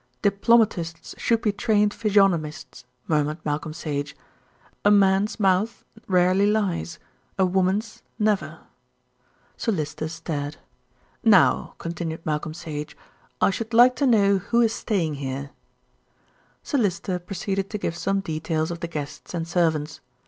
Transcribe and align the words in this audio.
"Diplomatists 0.23 1.13
should 1.19 1.43
be 1.43 1.51
trained 1.51 1.93
physiognomists," 1.93 2.85
murmured 3.07 3.37
Malcolm 3.45 3.71
Sage. 3.71 4.15
"A 4.83 4.89
man's 4.89 5.39
mouth 5.39 5.85
rarely 6.07 6.47
lies, 6.47 6.97
a 7.37 7.45
woman's 7.45 8.01
never." 8.17 8.61
Sir 9.57 9.71
Lyster 9.71 10.07
stared. 10.07 10.57
"Now," 11.23 11.75
continued 11.77 12.25
Malcolm 12.25 12.55
Sage, 12.55 12.97
"I 13.41 13.51
should 13.51 13.75
like 13.75 13.95
to 13.97 14.07
know 14.07 14.39
who 14.39 14.61
is 14.61 14.73
staying 14.73 15.17
here." 15.21 15.51
Sir 16.63 16.79
Lyster 16.79 17.19
proceeded 17.19 17.69
to 17.69 17.77
give 17.77 17.95
some 17.95 18.21
details 18.21 18.71
of 18.71 18.79
the 18.79 18.87
guests 18.87 19.35
and 19.35 19.47
servants. 19.47 20.01